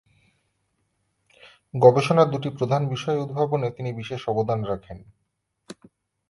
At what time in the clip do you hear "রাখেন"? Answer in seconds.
4.63-4.97